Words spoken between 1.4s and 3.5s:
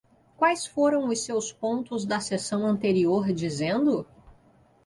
pontos da sessão anterior